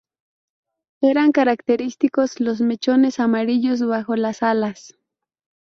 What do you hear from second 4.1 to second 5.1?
las alas.